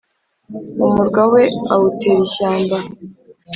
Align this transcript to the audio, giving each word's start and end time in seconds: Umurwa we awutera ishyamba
Umurwa 0.85 1.23
we 1.33 1.43
awutera 1.73 2.21
ishyamba 2.27 2.77